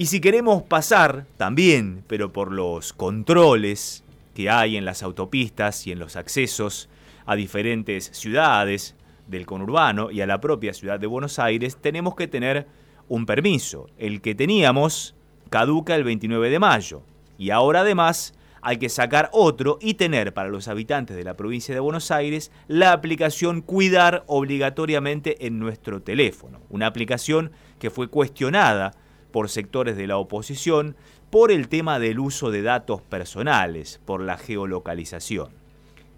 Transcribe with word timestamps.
Y 0.00 0.06
si 0.06 0.22
queremos 0.22 0.62
pasar 0.62 1.26
también, 1.36 2.04
pero 2.06 2.32
por 2.32 2.52
los 2.52 2.94
controles 2.94 4.02
que 4.32 4.48
hay 4.48 4.78
en 4.78 4.86
las 4.86 5.02
autopistas 5.02 5.86
y 5.86 5.92
en 5.92 5.98
los 5.98 6.16
accesos 6.16 6.88
a 7.26 7.36
diferentes 7.36 8.06
ciudades 8.14 8.96
del 9.26 9.44
conurbano 9.44 10.10
y 10.10 10.22
a 10.22 10.26
la 10.26 10.40
propia 10.40 10.72
ciudad 10.72 10.98
de 10.98 11.06
Buenos 11.06 11.38
Aires, 11.38 11.76
tenemos 11.78 12.14
que 12.14 12.28
tener 12.28 12.66
un 13.08 13.26
permiso. 13.26 13.90
El 13.98 14.22
que 14.22 14.34
teníamos 14.34 15.14
caduca 15.50 15.94
el 15.96 16.04
29 16.04 16.48
de 16.48 16.58
mayo. 16.58 17.02
Y 17.36 17.50
ahora 17.50 17.80
además 17.80 18.32
hay 18.62 18.78
que 18.78 18.88
sacar 18.88 19.28
otro 19.34 19.76
y 19.82 19.94
tener 19.94 20.32
para 20.32 20.48
los 20.48 20.68
habitantes 20.68 21.14
de 21.14 21.24
la 21.24 21.36
provincia 21.36 21.74
de 21.74 21.80
Buenos 21.80 22.10
Aires 22.10 22.52
la 22.68 22.92
aplicación 22.92 23.60
Cuidar 23.60 24.24
obligatoriamente 24.28 25.46
en 25.46 25.58
nuestro 25.58 26.00
teléfono. 26.00 26.60
Una 26.70 26.86
aplicación 26.86 27.52
que 27.78 27.90
fue 27.90 28.08
cuestionada 28.08 28.92
por 29.30 29.48
sectores 29.48 29.96
de 29.96 30.06
la 30.06 30.18
oposición 30.18 30.96
por 31.30 31.52
el 31.52 31.68
tema 31.68 31.98
del 31.98 32.18
uso 32.18 32.50
de 32.50 32.62
datos 32.62 33.02
personales, 33.02 34.00
por 34.04 34.20
la 34.20 34.36
geolocalización. 34.36 35.50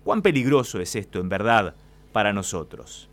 ¿Cuán 0.04 0.22
peligroso 0.22 0.80
es 0.80 0.96
esto 0.96 1.20
en 1.20 1.28
verdad 1.28 1.74
para 2.12 2.32
nosotros? 2.32 3.08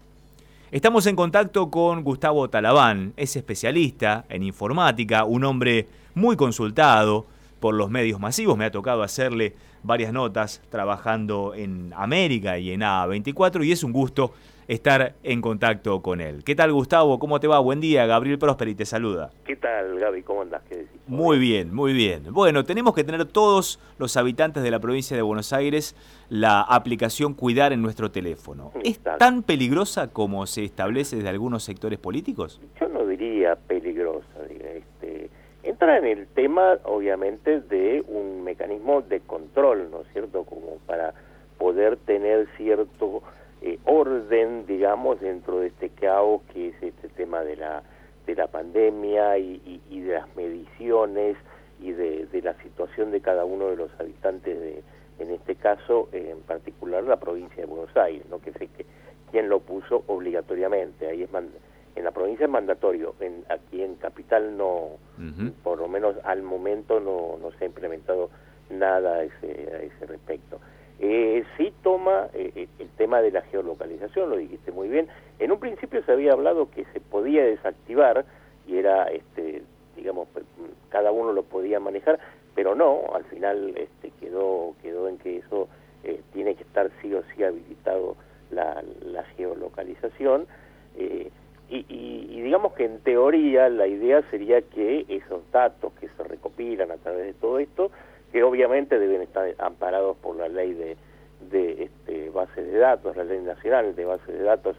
Estamos 0.72 1.06
en 1.08 1.16
contacto 1.16 1.70
con 1.70 2.04
Gustavo 2.04 2.50
Talabán, 2.50 3.14
es 3.18 3.36
especialista 3.36 4.26
en 4.30 4.44
informática, 4.44 5.26
un 5.26 5.44
hombre 5.44 5.88
muy 6.14 6.36
consultado 6.36 7.26
por 7.60 7.76
los 7.76 7.90
medios 7.90 8.20
masivos, 8.20 8.58
me 8.58 8.66
ha 8.66 8.72
tocado 8.72 9.04
hacerle 9.04 9.56
varias 9.84 10.14
notas 10.14 10.62
trabajando 10.70 11.54
en 11.56 11.94
América 11.96 12.58
y 12.58 12.72
en 12.72 12.82
A24 12.82 13.66
y 13.66 13.72
es 13.72 13.84
un 13.84 13.94
gusto 13.94 14.34
estar 14.70 15.16
en 15.24 15.42
contacto 15.42 16.00
con 16.02 16.22
él. 16.22 16.44
¿Qué 16.44 16.54
tal 16.54 16.72
Gustavo? 16.72 17.18
¿Cómo 17.18 17.40
te 17.40 17.48
va? 17.48 17.60
Buen 17.60 17.82
día, 17.82 18.06
Gabriel 18.06 18.38
Prosperi 18.38 18.76
te 18.76 18.86
saluda. 18.86 19.32
¿Qué 19.44 19.56
tal 19.56 19.98
Gaby? 19.98 20.22
¿Cómo 20.22 20.44
andás? 20.44 20.62
¿Qué 20.70 20.76
decís? 20.78 21.02
Muy 21.08 21.40
bien, 21.40 21.74
muy 21.74 21.92
bien. 21.92 22.32
Bueno, 22.32 22.64
tenemos 22.64 22.94
que 22.94 23.04
tener 23.04 23.26
todos 23.26 23.80
los 23.98 24.16
habitantes 24.16 24.62
de 24.62 24.70
la 24.70 24.80
provincia 24.80 25.18
de 25.18 25.24
Buenos 25.24 25.54
Aires 25.54 25.96
la 26.30 26.62
aplicación 26.62 27.34
Cuidar 27.34 27.74
en 27.74 27.82
nuestro 27.82 28.12
teléfono. 28.12 28.72
¿Es 28.84 29.00
tan 29.00 29.42
peligrosa 29.42 30.10
como 30.10 30.46
se 30.46 30.64
establece 30.66 31.16
desde 31.16 31.30
algunos 31.30 31.64
sectores 31.64 31.98
políticos? 31.98 32.62
Yo 32.80 32.88
no 32.90 33.08
diría 33.08 33.56
peligrosa, 33.56 34.28
este, 34.48 34.69
entra 35.82 35.98
en 35.98 36.06
el 36.08 36.28
tema 36.28 36.78
obviamente 36.84 37.62
de 37.62 38.04
un 38.06 38.44
mecanismo 38.44 39.02
de 39.02 39.22
control, 39.22 39.90
¿no 39.90 40.02
es 40.02 40.08
cierto? 40.12 40.44
Como 40.44 40.76
para 40.86 41.14
poder 41.58 41.96
tener 41.96 42.50
cierto 42.58 43.24
eh, 43.62 43.80
orden, 43.86 44.66
digamos, 44.66 45.22
dentro 45.22 45.62
de 45.62 45.68
este 45.68 45.88
caos 45.88 46.42
que 46.52 46.68
es 46.70 46.84
este 46.84 47.08
tema 47.08 47.46
de 47.46 47.56
la, 47.56 47.82
de 48.28 48.36
la 48.36 48.48
pandemia 48.48 49.38
y, 49.38 49.80
de 49.90 50.14
las 50.16 50.36
mediciones 50.36 51.38
y 51.82 51.94
de, 51.94 52.28
la 52.44 52.56
situación 52.56 53.12
de 53.12 53.22
cada 53.22 53.46
uno 53.46 53.68
de 53.70 53.78
los 53.78 53.92
habitantes 54.02 54.60
de, 54.60 54.84
en 55.20 55.32
este 55.32 55.56
caso, 55.56 56.10
en 56.12 56.42
particular 56.42 57.06
la 57.06 57.22
provincia 57.22 57.56
de 57.56 57.66
Buenos 57.66 57.96
Aires, 57.96 58.26
¿no? 58.30 58.42
que 58.42 58.52
sé 58.52 58.68
que 58.68 58.86
quien 59.32 59.48
lo 59.48 59.62
puso 59.62 60.04
obligatoriamente, 60.08 61.08
ahí 61.08 61.24
es 61.24 61.32
en 62.00 62.06
la 62.06 62.12
provincia 62.12 62.46
es 62.46 62.50
mandatorio, 62.50 63.14
en, 63.20 63.44
aquí 63.50 63.84
en 63.84 63.96
Capital 63.96 64.56
no, 64.56 64.92
por 65.64 65.80
lo 65.80 65.90
menos 65.90 66.16
al 66.24 66.44
momento 66.44 67.02
no, 67.02 67.38
no 67.42 67.52
se 67.52 67.66
ha 67.66 67.68
implementado 67.68 68.30
nada 68.70 69.16
a 69.16 69.24
ese, 69.24 69.70
a 69.74 69.82
ese 69.82 70.06
respecto. 70.06 70.62
Eh, 71.00 71.44
sí 71.58 71.74
toma 71.84 72.30
eh, 72.34 72.54
eh, 72.56 72.68
el 72.80 72.88
tema 72.92 73.22
de 73.22 73.32
la 73.32 73.42
geolocalización, 73.42 74.30
lo 74.30 74.38
dijiste 74.38 74.72
muy 74.72 74.88
bien. 74.88 75.10
En 75.40 75.52
un 75.52 75.60
principio 75.60 76.02
se 76.06 76.14
había 76.14 76.32
hablado 76.32 76.72
que 76.72 76.86
se 76.94 77.02
podía 77.02 77.44
desactivar 77.44 78.24
y 78.66 78.78
era, 78.78 79.04
este, 79.08 79.64
digamos, 79.98 80.30
cada 80.88 81.12
uno 81.12 81.34
lo 81.34 81.44
podía 81.44 81.82
manejar, 81.82 82.18
pero 82.56 82.76
no, 82.76 83.14
al 83.14 83.26
final 83.26 83.74
este, 83.76 84.12
quedó, 84.22 84.74
quedó 84.82 85.10
en 85.10 85.18
que 85.18 85.38
eso 85.38 85.68
eh, 86.06 86.22
tiene 86.32 86.56
que 86.56 86.64
estar 86.64 86.90
sí 87.02 87.14
o 87.14 87.24
sí 87.36 87.44
habilitado 87.44 88.16
la, 88.52 88.82
la 89.02 89.26
geolocalización. 89.36 90.48
Y, 91.70 91.86
y, 91.88 92.42
digamos 92.42 92.74
que 92.74 92.86
en 92.86 93.00
teoría 93.00 93.70
la 93.70 93.88
idea 93.88 94.24
sería 94.32 94.62
que 94.62 95.06
esos 95.08 95.50
datos 95.52 95.94
que 96.00 96.08
se 96.10 96.24
recopilan 96.24 96.90
a 96.92 96.98
través 96.98 97.26
de 97.26 97.34
todo 97.34 97.60
esto 97.60 97.92
que 98.32 98.44
obviamente 98.44 98.98
deben 98.98 99.22
estar 99.22 99.54
amparados 99.60 100.18
por 100.18 100.36
la 100.36 100.48
ley 100.48 100.74
de, 100.74 100.98
de 101.52 101.84
este, 101.84 102.30
base 102.30 102.64
de 102.64 102.78
datos, 102.78 103.16
la 103.16 103.24
ley 103.24 103.40
nacional 103.40 103.96
de 103.96 104.06
base 104.06 104.32
de 104.32 104.44
datos 104.44 104.76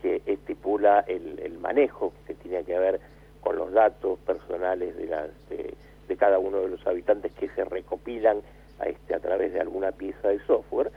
que 0.00 0.22
estipula 0.26 1.04
el, 1.06 1.58
manejo 1.60 2.12
que 2.26 2.34
tiene 2.34 2.64
que 2.64 2.76
ver 2.76 3.00
con 3.40 3.56
los 3.56 3.72
datos 3.72 4.18
personales 4.20 4.96
de, 4.96 5.06
las, 5.06 5.30
de, 5.48 5.74
cada 6.16 6.38
uno 6.38 6.60
de 6.60 6.68
los 6.68 6.86
habitantes 6.86 7.32
que 7.32 7.48
se 7.50 7.64
recopilan 7.64 8.42
a, 8.78 8.86
este, 8.86 9.14
a 9.14 9.20
través 9.20 9.52
de 9.52 9.60
alguna 9.60 9.92
pieza 9.92 10.28
de 10.28 10.40
software. 10.40 10.92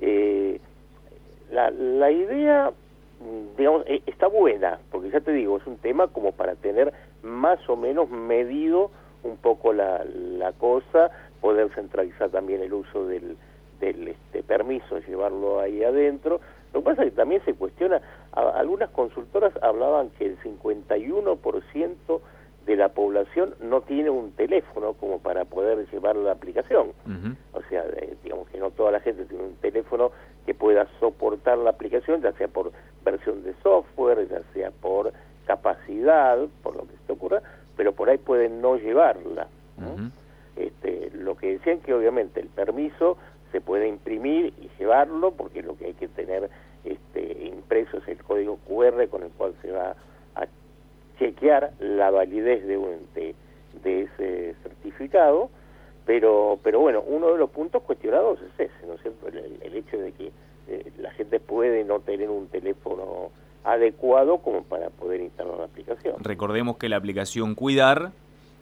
Eh, 0.00 0.58
la, 1.52 1.70
la 1.70 2.10
idea, 2.10 2.72
digamos, 3.56 3.84
e, 3.86 4.02
está 4.06 4.26
buena, 4.26 4.78
porque 4.90 5.10
ya 5.10 5.20
te 5.20 5.32
digo, 5.32 5.56
es 5.56 5.66
un 5.66 5.78
tema 5.78 6.08
como 6.08 6.32
para 6.32 6.54
tener 6.56 6.92
más 7.22 7.58
o 7.68 7.76
menos 7.76 8.10
medido 8.10 8.90
un 9.22 9.36
poco 9.36 9.72
la, 9.72 10.04
la 10.04 10.52
cosa, 10.52 11.10
poder 11.40 11.70
centralizar 11.74 12.30
también 12.30 12.62
el 12.62 12.72
uso 12.72 13.06
del, 13.06 13.36
del 13.80 14.08
este, 14.08 14.42
permiso, 14.42 14.98
llevarlo 15.00 15.60
ahí 15.60 15.82
adentro. 15.82 16.40
Lo 16.72 16.80
que 16.80 16.84
pasa 16.84 17.04
es 17.04 17.10
que 17.10 17.16
también 17.16 17.42
se 17.44 17.54
cuestiona, 17.54 18.00
algunas 18.32 18.90
consultoras 18.90 19.52
hablaban 19.62 20.10
que 20.10 20.26
el 20.26 20.38
51% 20.40 22.20
de 22.66 22.76
la 22.76 22.88
población 22.88 23.54
no 23.60 23.80
tiene 23.82 24.10
un 24.10 24.32
teléfono 24.32 24.94
como 24.94 25.20
para 25.20 25.44
poder 25.44 25.88
llevar 25.90 26.16
la 26.16 26.32
aplicación. 26.32 26.88
O 27.52 27.62
sea, 27.68 27.84
digamos 28.22 28.48
que 28.48 28.58
no 28.58 28.70
toda 28.72 28.90
la 28.90 29.00
gente 29.00 29.24
tiene 29.24 29.44
un 29.44 29.54
teléfono 29.56 30.10
que 30.44 30.52
pueda 30.52 30.86
soportar 30.98 31.58
la 31.58 31.70
aplicación, 31.70 32.22
ya 32.22 32.32
sea 32.32 32.48
por 32.48 32.72
versión 33.04 33.44
de 33.44 33.54
software, 33.62 34.28
ya 34.28 34.42
sea 34.52 34.72
por 34.72 35.12
capacidad, 35.46 36.38
por 36.62 36.74
lo 36.74 36.82
que 36.82 36.92
se 36.92 37.04
te 37.06 37.12
ocurra, 37.12 37.40
pero 37.76 37.92
por 37.92 38.10
ahí 38.10 38.18
pueden 38.18 38.60
no 38.60 38.76
llevarla. 38.76 39.46
este, 40.56 41.10
lo 41.12 41.36
que 41.36 41.52
decían 41.52 41.80
que 41.80 41.94
obviamente 41.94 42.40
el 42.40 42.48
permiso 42.48 43.16
se 43.52 43.60
puede 43.60 43.86
imprimir 43.86 44.54
y 44.60 44.68
llevarlo, 44.78 45.30
porque 45.32 45.62
lo 45.62 45.76
que 45.76 45.86
hay 45.86 45.94
que 45.94 46.08
tener 46.08 46.50
este, 46.84 47.46
impreso 47.46 47.98
es 47.98 48.08
el 48.08 48.22
código 48.24 48.58
QR 48.66 49.08
con 49.08 49.22
el 49.22 49.30
cual 49.30 49.54
se 49.62 49.70
va 49.70 49.90
a 49.90 49.96
chequear 51.18 51.72
la 51.80 52.10
validez 52.10 52.66
de, 52.66 53.34
ese 53.84 54.54
certificado, 54.62 55.50
pero, 56.04 56.58
pero 56.62 56.80
bueno, 56.80 57.02
uno 57.06 57.32
de 57.32 57.38
los 57.38 57.50
puntos 57.50 57.82
cuestionados 57.82 58.38
es 58.40 58.70
ese, 58.70 58.86
¿no 58.86 58.94
es 58.94 59.02
cierto? 59.02 59.28
El, 59.28 59.74
hecho 59.76 59.98
de 59.98 60.12
que 60.12 60.32
eh, 60.68 60.92
la 60.98 61.10
gente 61.12 61.38
puede 61.38 61.84
no 61.84 62.00
tener 62.00 62.30
un 62.30 62.48
teléfono 62.48 63.30
adecuado 63.64 64.38
como 64.38 64.62
para 64.62 64.90
poder 64.90 65.20
instalar 65.20 65.58
la 65.58 65.64
aplicación. 65.64 66.16
Recordemos 66.20 66.76
que 66.78 66.88
la 66.88 66.96
aplicación 66.96 67.54
Cuidar 67.54 68.12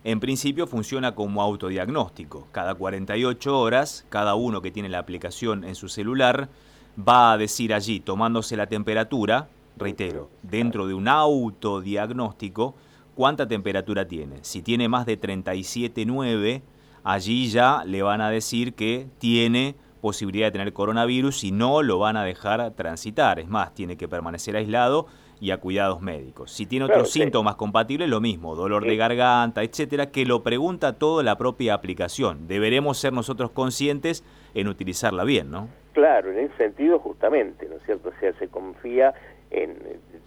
en 0.04 0.20
principio 0.20 0.66
funciona 0.66 1.14
como 1.14 1.40
autodiagnóstico. 1.40 2.46
Cada 2.52 2.74
48 2.74 3.58
horas, 3.58 4.06
cada 4.10 4.34
uno 4.34 4.60
que 4.60 4.70
tiene 4.70 4.90
la 4.90 4.98
aplicación 4.98 5.64
en 5.64 5.74
su 5.74 5.88
celular 5.88 6.48
va 6.96 7.32
a 7.32 7.38
decir 7.38 7.72
allí, 7.72 8.00
tomándose 8.00 8.56
la 8.56 8.66
temperatura, 8.66 9.48
reitero, 9.76 10.30
dentro 10.42 10.86
de 10.86 10.94
un 10.94 11.08
autodiagnóstico, 11.08 12.74
cuánta 13.14 13.46
temperatura 13.46 14.06
tiene. 14.06 14.38
Si 14.42 14.62
tiene 14.62 14.88
más 14.88 15.06
de 15.06 15.20
37,9, 15.20 16.62
allí 17.02 17.48
ya 17.48 17.84
le 17.84 18.02
van 18.02 18.20
a 18.20 18.30
decir 18.30 18.74
que 18.74 19.06
tiene 19.18 19.76
posibilidad 20.00 20.48
de 20.48 20.52
tener 20.52 20.72
coronavirus 20.72 21.44
y 21.44 21.50
no 21.52 21.82
lo 21.82 21.98
van 21.98 22.16
a 22.16 22.24
dejar 22.24 22.72
transitar. 22.72 23.38
Es 23.38 23.48
más, 23.48 23.74
tiene 23.74 23.96
que 23.96 24.06
permanecer 24.06 24.54
aislado 24.54 25.06
y 25.40 25.50
a 25.50 25.58
cuidados 25.58 26.00
médicos. 26.00 26.52
Si 26.52 26.66
tiene 26.66 26.84
otros 26.86 27.10
síntomas 27.10 27.56
compatibles, 27.56 28.08
lo 28.08 28.20
mismo, 28.20 28.54
dolor 28.54 28.84
de 28.84 28.96
garganta, 28.96 29.62
etcétera, 29.62 30.10
que 30.10 30.26
lo 30.26 30.42
pregunta 30.42 30.94
todo 30.98 31.22
la 31.22 31.36
propia 31.36 31.74
aplicación. 31.74 32.46
Deberemos 32.48 32.98
ser 32.98 33.12
nosotros 33.12 33.50
conscientes 33.50 34.24
en 34.54 34.68
utilizarla 34.68 35.24
bien, 35.24 35.50
¿no? 35.50 35.68
Claro, 35.92 36.30
en 36.32 36.38
ese 36.38 36.56
sentido 36.56 36.98
justamente, 36.98 37.68
¿no 37.68 37.76
es 37.76 37.82
cierto? 37.84 38.08
O 38.08 38.20
sea, 38.20 38.32
se 38.38 38.48
confía 38.48 39.14
en, 39.62 39.76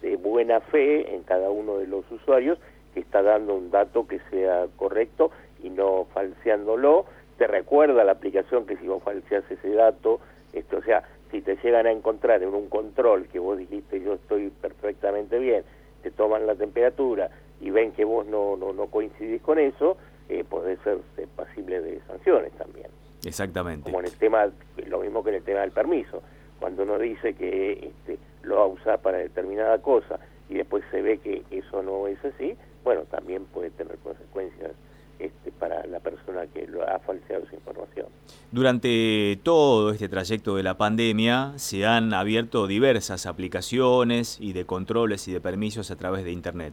de 0.00 0.16
buena 0.16 0.60
fe 0.60 1.14
en 1.14 1.22
cada 1.22 1.50
uno 1.50 1.78
de 1.78 1.86
los 1.86 2.10
usuarios 2.10 2.58
que 2.94 3.00
está 3.00 3.22
dando 3.22 3.54
un 3.54 3.70
dato 3.70 4.06
que 4.06 4.20
sea 4.30 4.66
correcto 4.76 5.30
y 5.62 5.70
no 5.70 6.06
falseándolo. 6.14 7.06
Te 7.36 7.46
recuerda 7.46 8.04
la 8.04 8.12
aplicación 8.12 8.66
que 8.66 8.76
si 8.76 8.86
vos 8.86 9.02
falseas 9.02 9.44
ese 9.50 9.70
dato, 9.70 10.20
esto, 10.52 10.78
o 10.78 10.82
sea, 10.82 11.04
si 11.30 11.40
te 11.40 11.56
llegan 11.56 11.86
a 11.86 11.92
encontrar 11.92 12.42
en 12.42 12.54
un 12.54 12.68
control 12.68 13.28
que 13.28 13.38
vos 13.38 13.58
dijiste 13.58 14.00
yo 14.00 14.14
estoy 14.14 14.50
perfectamente 14.50 15.38
bien, 15.38 15.62
te 16.02 16.10
toman 16.10 16.46
la 16.46 16.54
temperatura 16.54 17.30
y 17.60 17.70
ven 17.70 17.92
que 17.92 18.04
vos 18.04 18.26
no, 18.26 18.56
no, 18.56 18.72
no 18.72 18.86
coincidís 18.86 19.42
con 19.42 19.58
eso, 19.58 19.96
eh, 20.28 20.44
podés 20.48 20.78
ser 20.80 20.98
pasible 21.36 21.80
de 21.80 22.00
sanciones 22.06 22.52
también. 22.52 22.86
Exactamente. 23.24 23.84
Como 23.84 24.00
en 24.00 24.06
el 24.06 24.16
tema, 24.16 24.48
lo 24.86 25.00
mismo 25.00 25.22
que 25.24 25.30
en 25.30 25.36
el 25.36 25.42
tema 25.42 25.60
del 25.60 25.72
permiso. 25.72 26.22
Cuando 26.60 26.82
uno 26.82 26.98
dice 26.98 27.34
que 27.34 27.72
este, 27.72 28.18
lo 28.48 28.56
va 28.56 28.62
a 28.62 28.66
usar 28.66 29.00
para 29.00 29.18
determinada 29.18 29.78
cosa 29.78 30.18
y 30.48 30.54
después 30.54 30.82
se 30.90 31.02
ve 31.02 31.18
que 31.18 31.44
eso 31.50 31.82
no 31.82 32.06
es 32.06 32.18
así, 32.24 32.56
bueno, 32.82 33.02
también 33.02 33.44
puede 33.46 33.70
tener 33.70 33.98
consecuencias 33.98 34.72
este, 35.18 35.52
para 35.52 35.84
la 35.86 36.00
persona 36.00 36.46
que 36.46 36.66
lo 36.66 36.88
ha 36.88 36.98
falseado 37.00 37.44
esa 37.44 37.54
información. 37.54 38.06
Durante 38.50 39.38
todo 39.42 39.90
este 39.90 40.08
trayecto 40.08 40.56
de 40.56 40.62
la 40.62 40.78
pandemia 40.78 41.52
se 41.56 41.84
han 41.86 42.14
abierto 42.14 42.66
diversas 42.66 43.26
aplicaciones 43.26 44.38
y 44.40 44.52
de 44.52 44.64
controles 44.64 45.28
y 45.28 45.32
de 45.32 45.40
permisos 45.40 45.90
a 45.90 45.96
través 45.96 46.24
de 46.24 46.32
Internet. 46.32 46.72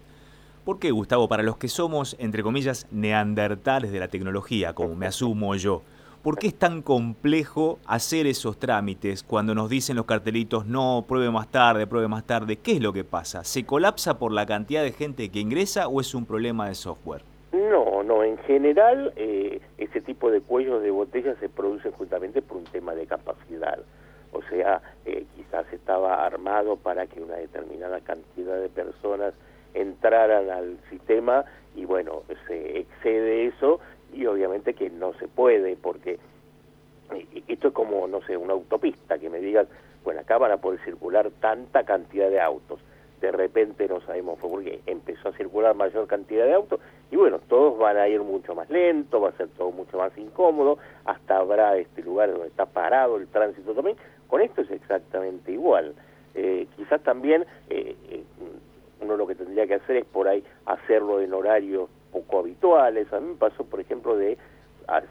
¿Por 0.63 0.79
qué, 0.79 0.91
Gustavo? 0.91 1.27
Para 1.27 1.43
los 1.43 1.57
que 1.57 1.67
somos, 1.67 2.15
entre 2.17 2.43
comillas, 2.43 2.87
neandertales 2.91 3.91
de 3.91 3.99
la 3.99 4.07
tecnología, 4.07 4.73
como 4.73 4.95
me 4.95 5.05
asumo 5.05 5.55
yo, 5.55 5.83
¿por 6.25 6.39
qué 6.39 6.47
es 6.47 6.55
tan 6.55 6.81
complejo 6.81 7.77
hacer 7.85 8.25
esos 8.25 8.57
trámites 8.57 9.21
cuando 9.21 9.53
nos 9.53 9.69
dicen 9.69 9.95
los 9.95 10.07
cartelitos, 10.07 10.65
no, 10.65 11.05
pruebe 11.07 11.29
más 11.29 11.51
tarde, 11.51 11.85
pruebe 11.85 12.07
más 12.07 12.25
tarde? 12.25 12.55
¿Qué 12.55 12.71
es 12.71 12.81
lo 12.81 12.91
que 12.93 13.03
pasa? 13.03 13.43
¿Se 13.43 13.63
colapsa 13.63 14.17
por 14.17 14.31
la 14.31 14.47
cantidad 14.47 14.81
de 14.81 14.91
gente 14.91 15.29
que 15.29 15.37
ingresa 15.37 15.87
o 15.87 16.01
es 16.01 16.15
un 16.15 16.25
problema 16.25 16.67
de 16.67 16.73
software? 16.73 17.21
No, 17.51 18.01
no, 18.01 18.23
en 18.23 18.39
general 18.39 19.13
eh, 19.15 19.61
ese 19.77 20.01
tipo 20.01 20.31
de 20.31 20.41
cuellos 20.41 20.81
de 20.81 20.89
botella 20.89 21.35
se 21.39 21.47
producen 21.47 21.91
justamente 21.91 22.41
por 22.41 22.57
un 22.57 22.63
tema 22.63 22.95
de 22.95 23.05
capacidad. 23.05 23.77
O 24.31 24.41
sea, 24.49 24.81
eh, 25.05 25.27
quizás 25.35 25.71
estaba 25.71 26.25
armado 26.25 26.75
para 26.75 27.05
que 27.05 27.21
una 27.21 27.35
determinada 27.35 27.99
cantidad 28.01 28.59
de 28.59 28.69
personas 28.69 29.35
entraran 29.75 30.49
al 30.49 30.79
sistema 30.89 31.45
y 31.75 31.85
bueno, 31.85 32.23
se 32.47 32.79
excede 32.79 33.45
eso 33.45 33.79
y 34.13 34.25
obviamente 34.25 34.73
que 34.73 34.89
no 34.89 35.13
se 35.13 35.27
puede 35.27 35.75
porque 35.75 36.19
eh, 37.13 37.43
esto 37.47 37.69
es 37.69 37.73
como, 37.73 38.07
no 38.07 38.21
sé, 38.21 38.37
una 38.37 38.53
autopista, 38.53 39.19
que 39.19 39.29
me 39.29 39.39
digas, 39.39 39.67
bueno, 40.03 40.21
acá 40.21 40.37
van 40.37 40.51
a 40.51 40.57
poder 40.57 40.79
circular 40.83 41.29
tanta 41.39 41.83
cantidad 41.83 42.29
de 42.29 42.39
autos. 42.39 42.79
De 43.21 43.31
repente 43.31 43.87
no 43.87 44.01
sabemos 44.01 44.37
por 44.39 44.63
qué 44.63 44.81
empezó 44.85 45.29
a 45.29 45.33
circular 45.33 45.73
mayor 45.75 46.05
cantidad 46.07 46.45
de 46.45 46.53
autos 46.53 46.79
y 47.11 47.15
bueno, 47.15 47.39
todos 47.47 47.77
van 47.77 47.97
a 47.97 48.07
ir 48.07 48.21
mucho 48.21 48.55
más 48.55 48.69
lento, 48.69 49.21
va 49.21 49.29
a 49.29 49.37
ser 49.37 49.47
todo 49.49 49.71
mucho 49.71 49.97
más 49.97 50.15
incómodo, 50.17 50.77
hasta 51.05 51.37
habrá 51.37 51.77
este 51.77 52.03
lugar 52.03 52.31
donde 52.31 52.47
está 52.47 52.65
parado 52.65 53.17
el 53.17 53.27
tránsito 53.27 53.73
también. 53.73 53.97
Con 54.27 54.41
esto 54.41 54.61
es 54.61 54.71
exactamente 54.71 55.51
igual. 55.51 55.93
Eh, 56.33 56.67
quizás 56.75 57.01
también 57.01 57.45
eh, 57.69 57.95
eh 58.09 58.23
uno 59.01 59.17
lo 59.17 59.27
que 59.27 59.35
tendría 59.35 59.67
que 59.67 59.75
hacer 59.75 59.97
es 59.97 60.05
por 60.05 60.27
ahí 60.27 60.43
hacerlo 60.65 61.21
en 61.21 61.33
horarios 61.33 61.89
poco 62.15 62.39
habituales. 62.39 63.11
A 63.11 63.19
mí 63.19 63.31
me 63.31 63.35
pasó, 63.35 63.65
por 63.65 63.81
ejemplo, 63.81 64.15
de 64.15 64.37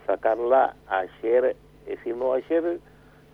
sacarla 0.07 0.75
ayer, 0.87 1.55
es 1.85 1.97
decir, 1.97 2.15
no 2.15 2.33
ayer, 2.33 2.79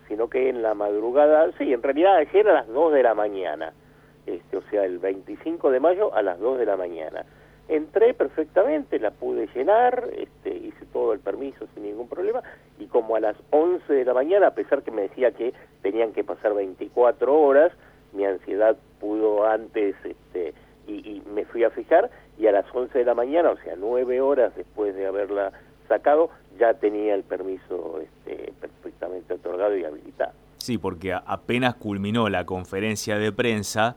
sino 0.08 0.28
que 0.28 0.50
en 0.50 0.60
la 0.60 0.74
madrugada, 0.74 1.50
sí, 1.56 1.72
en 1.72 1.82
realidad 1.82 2.16
ayer 2.16 2.46
a 2.48 2.52
las 2.52 2.68
2 2.68 2.92
de 2.92 3.02
la 3.02 3.14
mañana, 3.14 3.72
este, 4.26 4.56
o 4.58 4.62
sea, 4.70 4.84
el 4.84 4.98
25 4.98 5.70
de 5.70 5.80
mayo 5.80 6.14
a 6.14 6.20
las 6.20 6.38
2 6.38 6.58
de 6.58 6.66
la 6.66 6.76
mañana. 6.76 7.24
Entré 7.68 8.12
perfectamente, 8.12 8.98
la 8.98 9.12
pude 9.12 9.48
llenar, 9.54 10.10
este, 10.16 10.54
hice 10.54 10.84
todo 10.92 11.14
el 11.14 11.20
permiso 11.20 11.66
sin 11.72 11.84
ningún 11.84 12.08
problema, 12.08 12.42
y 12.78 12.86
como 12.86 13.16
a 13.16 13.20
las 13.20 13.36
11 13.50 13.90
de 13.90 14.04
la 14.04 14.12
mañana, 14.12 14.48
a 14.48 14.54
pesar 14.54 14.82
que 14.82 14.90
me 14.90 15.02
decía 15.02 15.30
que 15.30 15.54
tenían 15.80 16.12
que 16.12 16.24
pasar 16.24 16.52
24 16.52 17.40
horas, 17.40 17.72
mi 18.12 18.26
ansiedad 18.26 18.76
pudo 19.00 19.46
antes, 19.46 19.94
este, 20.04 20.52
y, 20.86 21.22
me 21.32 21.44
fui 21.46 21.64
a 21.64 21.70
fijar, 21.70 22.10
y 22.42 22.46
a 22.48 22.52
las 22.52 22.66
11 22.74 22.98
de 22.98 23.04
la 23.04 23.14
mañana, 23.14 23.50
o 23.50 23.56
sea, 23.58 23.74
nueve 23.78 24.20
horas 24.20 24.52
después 24.56 24.96
de 24.96 25.06
haberla 25.06 25.52
sacado, 25.86 26.28
ya 26.58 26.74
tenía 26.74 27.14
el 27.14 27.22
permiso 27.22 28.00
este, 28.00 28.52
perfectamente 28.60 29.34
otorgado 29.34 29.76
y 29.76 29.84
habilitado. 29.84 30.32
Sí, 30.58 30.76
porque 30.76 31.12
apenas 31.12 31.76
culminó 31.76 32.28
la 32.28 32.44
conferencia 32.44 33.16
de 33.16 33.30
prensa, 33.30 33.94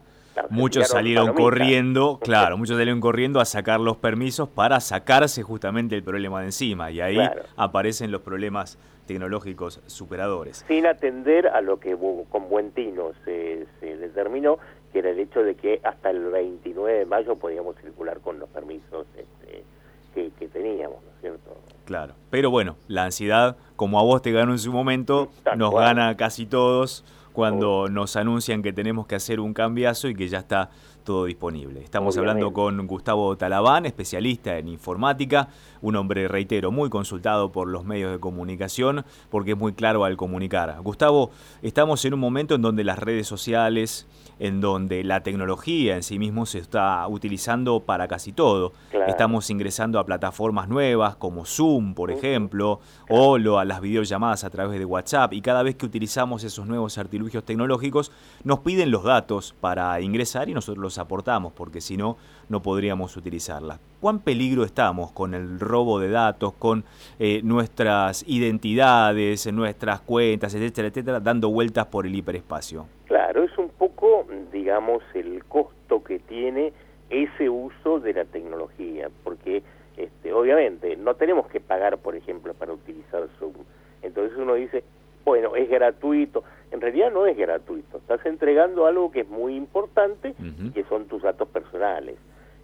muchos 0.51 0.89
salieron 0.89 1.33
corriendo, 1.33 2.19
claro, 2.24 2.56
muchos 2.56 2.77
salieron 2.77 3.01
corriendo 3.01 3.39
a 3.39 3.45
sacar 3.45 3.80
los 3.80 3.97
permisos 3.97 4.47
para 4.47 4.80
sacarse 4.80 5.42
justamente 5.42 5.95
el 5.95 6.03
problema 6.03 6.42
de 6.42 6.47
encima 6.47 6.92
y 6.92 7.01
ahí 7.01 7.18
aparecen 7.56 8.12
los 8.12 8.21
problemas 8.21 8.77
tecnológicos 9.07 9.81
superadores. 9.88 10.65
Sin 10.68 10.86
atender 10.86 11.47
a 11.47 11.62
lo 11.62 11.80
que 11.80 11.97
con 12.30 12.50
buen 12.50 12.71
tino 12.71 13.12
se, 13.24 13.65
determinó, 13.81 14.59
que 14.95 15.00
era 15.00 15.09
el 15.09 15.19
hecho 15.19 15.44
de 15.44 15.56
que 15.56 15.81
hasta 15.83 16.09
el 16.09 16.31
29 16.31 17.00
de 17.00 17.06
mayo 17.06 17.36
podíamos 17.36 17.75
circular 17.81 18.21
con 18.21 18.39
los 18.39 18.47
permisos 18.47 19.06
este, 19.18 19.65
que, 20.13 20.47
teníamos, 20.47 21.03
¿no 21.03 21.09
es 21.09 21.19
cierto? 21.19 21.57
Claro, 21.83 22.13
pero 22.30 22.50
bueno, 22.50 22.77
la 22.88 23.03
ansiedad, 23.03 23.57
como 23.75 24.00
a 24.00 24.03
vos 24.03 24.21
te 24.21 24.31
ganó 24.31 24.53
en 24.53 24.57
su 24.57 24.71
momento, 24.71 25.27
nos 25.57 25.75
gana 25.75 26.15
casi 26.15 26.45
todos 26.45 27.03
cuando 27.33 27.89
nos 27.89 28.15
anuncian 28.15 28.63
que 28.63 28.71
tenemos 28.71 29.06
que 29.06 29.15
hacer 29.15 29.42
un 29.42 29.53
cambiazo 29.53 30.07
y 30.07 30.15
que 30.15 30.30
ya 30.30 30.39
está 30.39 30.69
todo 31.06 31.25
disponible. 31.25 31.81
Estamos 31.81 32.18
hablando 32.18 32.52
con 32.52 32.86
Gustavo 32.88 33.38
Talabán, 33.38 33.86
especialista 33.86 34.57
en 34.57 34.68
informática, 34.68 35.48
un 35.81 35.96
hombre, 35.96 36.28
reitero, 36.28 36.72
muy 36.72 36.90
consultado 36.90 37.52
por 37.52 37.69
los 37.69 37.86
medios 37.86 38.12
de 38.12 38.19
comunicación 38.19 39.06
porque 39.30 39.52
es 39.52 39.57
muy 39.57 39.74
claro 39.74 40.04
al 40.04 40.18
comunicar. 40.18 40.75
Gustavo, 40.81 41.31
estamos 41.62 42.04
en 42.04 42.16
un 42.16 42.19
momento 42.19 42.56
en 42.56 42.63
donde 42.63 42.84
las 42.84 43.00
redes 43.00 43.28
sociales, 43.28 44.07
en 44.40 44.60
donde 44.60 45.04
la 45.04 45.22
tecnología 45.22 45.96
en 45.96 46.04
sí 46.04 46.19
mismo 46.19 46.46
se 46.46 46.60
está 46.60 47.07
utilizando 47.07 47.80
para 47.81 48.07
casi 48.07 48.34
todo. 48.34 48.74
Estamos 49.07 49.50
ingresando 49.52 50.00
a 50.00 50.06
plataformas 50.06 50.68
nuevas 50.68 51.16
como 51.16 51.46
Zoom, 51.46 51.94
por 51.94 52.10
ejemplo, 52.10 52.80
o 53.07 53.38
lo, 53.38 53.60
a 53.60 53.66
las 53.66 53.80
videollamadas 53.80 54.44
a 54.44 54.50
través 54.50 54.80
de 54.80 54.86
WhatsApp 54.86 55.34
y 55.34 55.42
cada 55.42 55.62
vez 55.62 55.75
que 55.75 55.86
utilizamos 55.86 56.44
esos 56.44 56.66
nuevos 56.66 56.98
artilugios 56.98 57.44
tecnológicos 57.44 58.12
nos 58.44 58.60
piden 58.60 58.90
los 58.90 59.04
datos 59.04 59.54
para 59.62 60.02
ingresar 60.02 60.50
y 60.50 60.54
nosotros 60.56 60.81
los 60.81 60.94
aportamos 60.97 61.53
porque 61.53 61.81
si 61.81 61.97
no, 61.97 62.18
no 62.50 62.62
podríamos 62.62 63.15
utilizarla. 63.18 63.80
¿Cuán 64.00 64.19
peligro 64.19 64.63
estamos 64.63 65.12
con 65.12 65.33
el 65.33 65.59
robo 65.59 66.00
de 66.00 66.09
datos, 66.09 66.53
con 66.53 66.83
eh, 67.19 67.42
nuestras 67.44 68.24
identidades, 68.27 69.51
nuestras 69.51 70.01
cuentas, 70.01 70.53
etcétera, 70.53 70.89
etcétera, 70.89 71.19
dando 71.19 71.50
vueltas 71.50 71.88
por 71.88 72.06
el 72.06 72.15
hiperespacio? 72.15 72.86
Claro, 73.06 73.44
es 73.44 73.57
un 73.57 73.69
poco, 73.69 74.25
digamos, 74.51 75.03
el 75.13 75.44
costo 75.45 76.03
que 76.03 76.19
tiene 76.19 76.74
ese 77.09 77.50
uso 77.50 78.00
de 78.00 78.13
la 78.13 78.25
tecnología, 78.25 79.09
porque 79.24 79.63
este, 79.97 80.33
obviamente 80.33 80.95
no 80.97 81.15
tenemos 81.15 81.47
que 81.47 81.59
pagar, 81.59 81.97
por 81.97 82.15
ejemplo, 82.15 82.53
para 82.53 82.74
utilizar 82.74 83.27
Zoom. 83.39 83.53
Entonces 84.01 84.38
uno 84.38 84.56
dice, 84.56 84.83
bueno, 85.24 85.56
es 85.56 85.69
gratuito. 85.69 86.44
En 86.75 86.81
realidad 86.81 87.10
no 87.10 87.25
es 87.25 87.38
gratuito. 87.38 87.98
Estás 88.00 88.25
entregando 88.25 88.86
algo 88.86 89.10
que 89.10 89.22
es 89.22 89.30
muy 89.30 89.56
importante, 89.56 90.36
que 90.74 90.83
son 90.83 91.06
tus 91.06 91.24
datos 91.24 91.48
personales. 91.48 92.18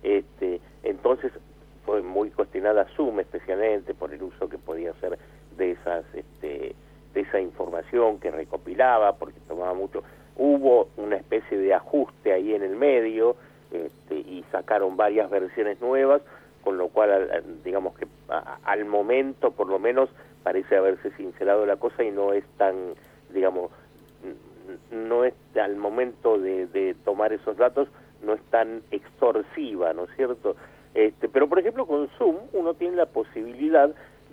Este, 0.03 0.59
entonces 0.83 1.31
fue 1.85 2.01
muy 2.01 2.29
cuestionada 2.29 2.85
Zoom 2.95 3.21
especialmente 3.21 3.93
por 3.93 4.13
el 4.13 4.21
uso 4.21 4.49
que 4.49 4.57
podía 4.57 4.91
hacer 4.91 5.17
de 5.57 5.71
esas 5.71 6.03
este, 6.13 6.75
de 7.13 7.21
esa 7.21 7.39
información 7.39 8.19
que 8.19 8.31
recopilaba 8.31 9.13
porque 9.15 9.39
tomaba 9.47 9.74
mucho 9.74 10.03
hubo 10.36 10.89
una 10.97 11.17
especie 11.17 11.57
de 11.57 11.74
ajuste 11.74 12.33
ahí 12.33 12.53
en 12.53 12.63
el 12.63 12.75
medio 12.75 13.36
este, 13.71 14.15
y 14.15 14.43
sacaron 14.51 14.97
varias 14.97 15.29
versiones 15.29 15.79
nuevas 15.81 16.21
con 16.63 16.77
lo 16.77 16.89
cual 16.89 17.43
digamos 17.63 17.95
que 17.95 18.07
al 18.63 18.86
momento 18.86 19.51
por 19.51 19.67
lo 19.67 19.79
menos 19.79 20.09
parece 20.43 20.77
haberse 20.77 21.12
sincerado 21.12 21.65
la 21.65 21.77
cosa 21.77 22.03
y 22.03 22.12
no 22.12 22.33
es 22.33 22.43
tan 22.57 22.75
digamos 23.33 23.71
no 24.91 25.24
es 25.24 25.33
al 25.55 25.75
momento 25.75 26.38
de, 26.38 26.95
tomar 27.03 27.33
esos 27.33 27.57
datos 27.57 27.88
no 28.24 28.33
es 28.33 28.41
tan 28.51 28.83
extorsiva, 28.91 29.93
¿no 29.93 30.03
es 30.03 30.10
cierto? 30.15 30.55
Este, 30.93 31.27
pero 31.29 31.48
por 31.48 31.60
ejemplo 31.60 31.86
con 31.86 32.07
Zoom 32.17 32.36
uno 32.53 32.74
tiene 32.75 32.98
la 32.98 33.07
posibilidad 33.07 33.89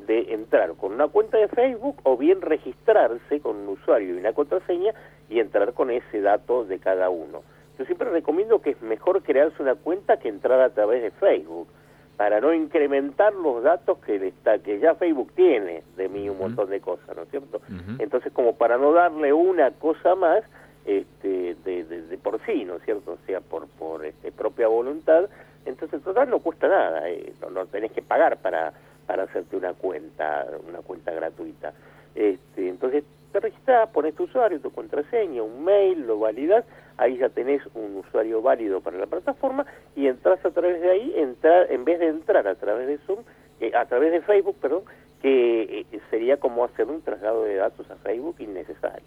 de 0.06 0.32
entrar 0.34 0.74
con 0.74 0.92
una 0.92 1.08
cuenta 1.08 1.38
de 1.38 1.48
Facebook 1.48 1.96
o 2.02 2.16
bien 2.16 2.40
registrarse 2.40 3.40
con 3.40 3.56
un 3.56 3.68
usuario 3.68 4.14
y 4.14 4.18
una 4.18 4.32
contraseña 4.32 4.92
y 5.28 5.40
entrar 5.40 5.72
con 5.72 5.90
ese 5.90 6.20
dato 6.20 6.64
de 6.64 6.78
cada 6.78 7.10
uno. 7.10 7.42
Yo 7.78 7.84
siempre 7.84 8.10
recomiendo 8.10 8.60
que 8.60 8.70
es 8.70 8.82
mejor 8.82 9.22
crearse 9.22 9.62
una 9.62 9.76
cuenta 9.76 10.18
que 10.18 10.28
entrar 10.28 10.60
a 10.60 10.70
través 10.70 11.02
de 11.02 11.10
Facebook 11.12 11.68
para 12.16 12.40
no 12.40 12.52
incrementar 12.52 13.32
los 13.32 13.62
datos 13.62 13.98
que, 13.98 14.16
está, 14.26 14.58
que 14.58 14.80
ya 14.80 14.96
Facebook 14.96 15.32
tiene 15.34 15.84
de 15.96 16.08
un 16.08 16.17
montón 16.48 16.70
de 16.70 16.80
cosas, 16.80 17.16
¿no 17.16 17.22
es 17.22 17.30
cierto? 17.30 17.60
Entonces 17.98 18.32
como 18.32 18.56
para 18.56 18.76
no 18.78 18.92
darle 18.92 19.32
una 19.32 19.70
cosa 19.72 20.14
más, 20.14 20.42
este, 20.88 21.54
de, 21.64 21.84
de, 21.84 22.18
por 22.18 22.40
sí, 22.46 22.64
¿no 22.64 22.76
es 22.76 22.82
cierto? 22.84 23.12
O 23.12 23.26
sea, 23.26 23.40
por, 23.40 23.68
por 23.68 24.04
este, 24.06 24.32
propia 24.32 24.68
voluntad. 24.68 25.28
Entonces, 25.66 26.02
total, 26.02 26.30
no 26.30 26.38
cuesta 26.38 26.66
nada, 26.66 27.08
eh, 27.10 27.34
no, 27.52 27.66
tenés 27.66 27.92
que 27.92 28.00
pagar 28.00 28.38
para, 28.38 28.72
para 29.06 29.24
hacerte 29.24 29.56
una 29.56 29.74
cuenta, 29.74 30.46
una 30.66 30.78
cuenta 30.78 31.12
gratuita. 31.12 31.74
Este, 32.14 32.68
entonces, 32.68 33.04
te 33.32 33.40
registras, 33.40 33.90
pones 33.90 34.14
tu 34.14 34.24
usuario, 34.24 34.60
tu 34.60 34.70
contraseña, 34.70 35.42
un 35.42 35.62
mail, 35.62 36.06
lo 36.06 36.18
validas, 36.18 36.64
ahí 36.96 37.18
ya 37.18 37.28
tenés 37.28 37.60
un 37.74 37.96
usuario 37.96 38.40
válido 38.40 38.80
para 38.80 38.96
la 38.96 39.06
plataforma 39.06 39.66
y 39.94 40.06
entras 40.06 40.42
a 40.44 40.50
través 40.50 40.80
de 40.80 40.90
ahí, 40.90 41.12
entrar, 41.16 41.70
en 41.70 41.84
vez 41.84 41.98
de 41.98 42.08
entrar 42.08 42.48
a 42.48 42.54
través 42.54 42.86
de 42.86 42.96
Zoom, 42.98 43.20
eh, 43.60 43.72
a 43.74 43.84
través 43.84 44.12
de 44.12 44.22
Facebook, 44.22 44.56
perdón, 44.60 44.84
que 45.22 45.86
eh, 45.92 46.00
sería 46.10 46.38
como 46.38 46.64
hacer 46.64 46.86
un 46.86 47.02
traslado 47.02 47.42
de 47.44 47.56
datos 47.56 47.90
a 47.90 47.96
Facebook 47.96 48.36
innecesario. 48.38 49.06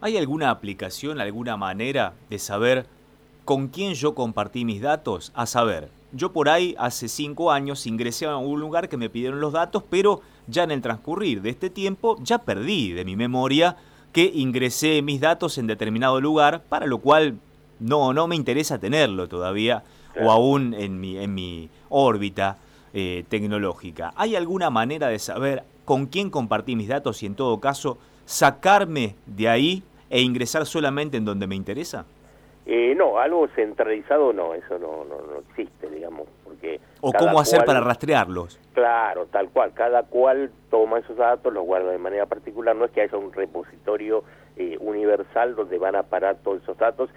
¿Hay 0.00 0.16
alguna 0.16 0.50
aplicación, 0.50 1.20
alguna 1.20 1.56
manera 1.56 2.14
de 2.28 2.38
saber 2.38 2.86
con 3.44 3.68
quién 3.68 3.94
yo 3.94 4.14
compartí 4.14 4.64
mis 4.64 4.80
datos, 4.80 5.32
a 5.34 5.46
saber, 5.46 5.88
yo 6.12 6.32
por 6.32 6.48
ahí 6.48 6.74
hace 6.78 7.08
cinco 7.08 7.50
años 7.50 7.86
ingresé 7.86 8.26
a 8.26 8.36
un 8.36 8.60
lugar 8.60 8.88
que 8.88 8.96
me 8.96 9.10
pidieron 9.10 9.40
los 9.40 9.52
datos, 9.52 9.82
pero 9.88 10.20
ya 10.46 10.62
en 10.62 10.70
el 10.70 10.80
transcurrir 10.80 11.42
de 11.42 11.50
este 11.50 11.70
tiempo 11.70 12.16
ya 12.22 12.38
perdí 12.38 12.92
de 12.92 13.04
mi 13.04 13.16
memoria 13.16 13.76
que 14.12 14.30
ingresé 14.32 15.02
mis 15.02 15.20
datos 15.20 15.58
en 15.58 15.66
determinado 15.66 16.20
lugar, 16.20 16.62
para 16.68 16.86
lo 16.86 16.98
cual 16.98 17.38
no, 17.80 18.12
no 18.12 18.28
me 18.28 18.36
interesa 18.36 18.78
tenerlo 18.78 19.28
todavía 19.28 19.82
o 20.22 20.30
aún 20.30 20.72
en 20.74 21.00
mi, 21.00 21.18
en 21.18 21.34
mi 21.34 21.68
órbita 21.88 22.58
eh, 22.94 23.24
tecnológica. 23.28 24.12
¿Hay 24.16 24.36
alguna 24.36 24.70
manera 24.70 25.08
de 25.08 25.18
saber 25.18 25.64
con 25.84 26.06
quién 26.06 26.30
compartí 26.30 26.76
mis 26.76 26.88
datos 26.88 27.22
y 27.24 27.26
en 27.26 27.34
todo 27.34 27.60
caso 27.60 27.98
sacarme 28.24 29.16
de 29.26 29.48
ahí 29.48 29.82
e 30.08 30.20
ingresar 30.22 30.64
solamente 30.64 31.16
en 31.16 31.24
donde 31.24 31.48
me 31.48 31.56
interesa? 31.56 32.06
Eh, 32.66 32.94
no, 32.96 33.18
algo 33.18 33.48
centralizado 33.48 34.32
no, 34.32 34.54
eso 34.54 34.78
no, 34.78 35.04
no, 35.04 35.16
no 35.26 35.40
existe, 35.50 35.90
digamos, 35.90 36.28
porque... 36.44 36.80
¿O 37.00 37.12
cómo 37.12 37.40
hacer 37.40 37.64
para 37.64 37.80
rastrearlos? 37.80 38.58
Claro, 38.72 39.26
tal 39.26 39.50
cual, 39.50 39.72
cada 39.74 40.04
cual 40.04 40.50
toma 40.70 41.00
esos 41.00 41.16
datos, 41.16 41.52
los 41.52 41.64
guarda 41.64 41.90
de 41.90 41.98
manera 41.98 42.26
particular, 42.26 42.74
no 42.74 42.86
es 42.86 42.92
que 42.92 43.02
haya 43.02 43.18
un 43.18 43.32
repositorio 43.32 44.24
eh, 44.56 44.78
universal 44.80 45.56
donde 45.56 45.78
van 45.78 45.96
a 45.96 46.04
parar 46.04 46.36
todos 46.44 46.62
esos 46.62 46.78
datos 46.78 47.10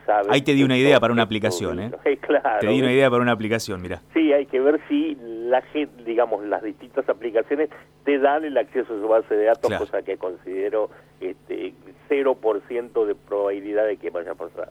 sabe... 0.00 0.28
Ahí 0.30 0.42
te 0.42 0.54
di 0.54 0.62
una 0.62 0.76
idea 0.76 1.00
para 1.00 1.12
una 1.12 1.22
aplicación, 1.22 1.80
¿eh? 1.80 1.90
claro. 2.20 2.60
Te 2.60 2.68
di 2.68 2.80
una 2.80 2.92
idea 2.92 3.10
para 3.10 3.22
una 3.22 3.32
aplicación, 3.32 3.80
mira. 3.80 4.02
Sí, 4.12 4.32
hay 4.32 4.46
que 4.46 4.60
ver 4.60 4.80
si 4.88 5.16
la 5.20 5.62
gente, 5.62 6.02
digamos, 6.04 6.44
las 6.44 6.62
distintas 6.62 7.08
aplicaciones 7.08 7.70
te 8.04 8.18
dan 8.18 8.44
el 8.44 8.56
acceso 8.56 8.94
a 8.94 9.00
su 9.00 9.08
base 9.08 9.34
de 9.34 9.44
datos, 9.44 9.72
cosa 9.74 10.02
que 10.02 10.16
considero 10.16 10.90
este, 11.20 11.74
0% 12.08 13.06
de 13.06 13.14
probabilidad 13.14 13.86
de 13.86 13.96
que 13.96 14.10
vaya 14.10 14.32
a 14.32 14.34
pasar. 14.34 14.70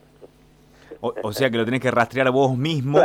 O, 0.99 1.33
sea 1.33 1.49
que 1.49 1.57
lo 1.57 1.65
tenés 1.65 1.81
que 1.81 1.89
rastrear 1.89 2.29
vos 2.31 2.55
mismo 2.57 2.99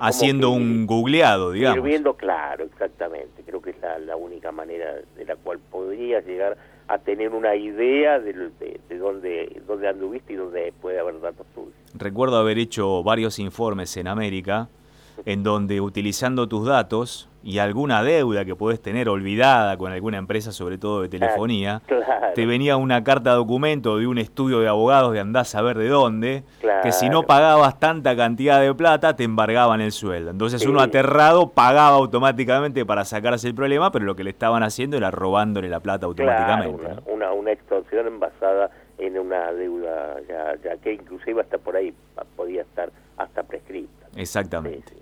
haciendo 0.00 0.50
un 0.50 0.86
googleado, 0.86 1.52
digamos. 1.52 1.84
Viendo, 1.84 2.14
claro, 2.14 2.64
exactamente. 2.64 3.42
Creo 3.44 3.62
que 3.62 3.70
es 3.70 3.76
la, 4.04 4.16
única 4.16 4.52
manera 4.52 4.94
de 5.16 5.24
la 5.24 5.36
cual 5.36 5.58
podrías 5.70 6.26
llegar 6.26 6.56
a 6.88 6.98
tener 6.98 7.30
una 7.30 7.54
idea 7.56 8.18
de, 8.18 8.32
de, 8.88 8.98
dónde, 8.98 9.62
dónde 9.66 9.88
anduviste 9.88 10.32
y 10.32 10.36
dónde 10.36 10.72
puede 10.80 10.98
haber 10.98 11.20
datos 11.20 11.46
tuyos. 11.54 11.72
Recuerdo 11.94 12.36
haber 12.36 12.58
hecho 12.58 13.02
varios 13.02 13.38
informes 13.38 13.96
en 13.96 14.08
América 14.08 14.68
en 15.24 15.42
donde 15.42 15.80
utilizando 15.80 16.48
tus 16.48 16.66
datos 16.66 17.28
y 17.44 17.58
alguna 17.58 18.02
deuda 18.02 18.44
que 18.44 18.54
puedes 18.54 18.80
tener 18.80 19.08
olvidada 19.08 19.76
con 19.76 19.92
alguna 19.92 20.18
empresa, 20.18 20.52
sobre 20.52 20.78
todo 20.78 21.02
de 21.02 21.08
telefonía, 21.08 21.82
te 22.34 22.46
venía 22.46 22.76
una 22.76 23.02
carta 23.02 23.32
documento 23.32 23.98
de 23.98 24.06
un 24.06 24.18
estudio 24.18 24.60
de 24.60 24.68
abogados 24.68 25.12
de 25.12 25.20
andás 25.20 25.54
a 25.54 25.62
ver 25.62 25.76
de 25.78 25.88
dónde, 25.88 26.44
que 26.82 26.92
si 26.92 27.08
no 27.08 27.24
pagabas 27.24 27.80
tanta 27.80 28.16
cantidad 28.16 28.60
de 28.60 28.72
plata 28.74 29.16
te 29.16 29.24
embargaban 29.24 29.80
el 29.80 29.92
sueldo. 29.92 30.30
Entonces 30.30 30.64
uno 30.66 30.80
aterrado 30.80 31.50
pagaba 31.50 31.96
automáticamente 31.96 32.86
para 32.86 33.04
sacarse 33.04 33.48
el 33.48 33.54
problema, 33.54 33.90
pero 33.90 34.04
lo 34.04 34.14
que 34.14 34.24
le 34.24 34.30
estaban 34.30 34.62
haciendo 34.62 34.96
era 34.96 35.10
robándole 35.10 35.68
la 35.68 35.80
plata 35.80 36.06
automáticamente. 36.06 36.86
una, 37.06 37.32
una, 37.32 37.52
extorsión 37.52 38.18
basada 38.20 38.70
en 38.98 39.18
una 39.18 39.52
deuda 39.52 40.16
ya, 40.28 40.54
ya 40.62 40.76
que 40.76 40.94
inclusive 40.94 41.40
hasta 41.40 41.58
por 41.58 41.76
ahí 41.76 41.92
podía 42.36 42.62
estar 42.62 42.90
hasta 43.16 43.42
prescrita. 43.42 44.06
Exactamente. 44.16 45.01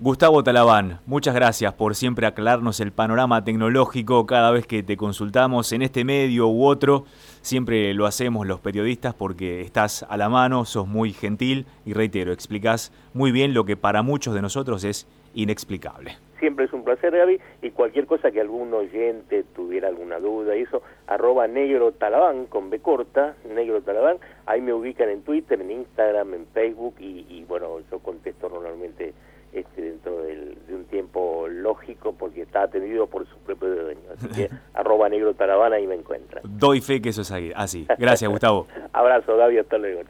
Gustavo 0.00 0.44
Talabán, 0.44 1.00
muchas 1.06 1.34
gracias 1.34 1.74
por 1.74 1.96
siempre 1.96 2.28
aclararnos 2.28 2.78
el 2.78 2.92
panorama 2.92 3.42
tecnológico 3.42 4.26
cada 4.26 4.52
vez 4.52 4.64
que 4.64 4.84
te 4.84 4.96
consultamos 4.96 5.72
en 5.72 5.82
este 5.82 6.04
medio 6.04 6.46
u 6.46 6.66
otro. 6.66 7.04
Siempre 7.40 7.92
lo 7.94 8.06
hacemos 8.06 8.46
los 8.46 8.60
periodistas 8.60 9.12
porque 9.12 9.60
estás 9.60 10.06
a 10.08 10.16
la 10.16 10.28
mano, 10.28 10.64
sos 10.66 10.86
muy 10.86 11.12
gentil 11.12 11.66
y 11.84 11.94
reitero, 11.94 12.32
explicás 12.32 12.92
muy 13.12 13.32
bien 13.32 13.54
lo 13.54 13.64
que 13.64 13.76
para 13.76 14.02
muchos 14.02 14.34
de 14.34 14.40
nosotros 14.40 14.84
es 14.84 15.08
inexplicable. 15.34 16.16
Siempre 16.38 16.66
es 16.66 16.72
un 16.72 16.84
placer, 16.84 17.16
Gaby, 17.16 17.40
y 17.62 17.70
cualquier 17.70 18.06
cosa 18.06 18.30
que 18.30 18.40
algún 18.40 18.72
oyente 18.72 19.42
tuviera 19.56 19.88
alguna 19.88 20.20
duda, 20.20 20.54
eso, 20.54 20.80
arroba 21.08 21.48
negro 21.48 21.90
talabán 21.90 22.46
con 22.46 22.70
B 22.70 22.78
corta, 22.78 23.34
negro 23.52 23.82
talabán, 23.82 24.18
ahí 24.46 24.60
me 24.60 24.72
ubican 24.72 25.08
en 25.08 25.22
Twitter, 25.22 25.60
en 25.60 25.72
Instagram, 25.72 26.34
en 26.34 26.46
Facebook, 26.54 26.94
y, 27.00 27.26
y 27.28 27.44
bueno, 27.48 27.80
yo 27.90 27.98
contesto 27.98 28.48
normalmente 28.48 29.12
este, 29.52 29.82
dentro 29.82 30.22
de 30.22 30.74
un 30.74 30.84
tiempo 30.84 31.46
lógico 31.48 32.12
porque 32.12 32.42
está 32.42 32.62
atendido 32.62 33.06
por 33.06 33.26
su 33.26 33.36
propio 33.38 33.74
dueño. 33.74 34.00
Así 34.14 34.28
que 34.28 34.50
arroba 34.74 35.08
negro 35.08 35.34
taravana 35.34 35.78
y 35.78 35.86
me 35.86 35.94
encuentran. 35.94 36.42
Doy 36.44 36.80
fe 36.80 37.00
que 37.00 37.10
eso 37.10 37.22
es 37.22 37.32
así. 37.54 37.86
Gracias, 37.98 38.30
Gustavo. 38.30 38.66
Abrazo, 38.92 39.36
Gaby, 39.36 39.58
hasta 39.58 39.78
luego. 39.78 40.02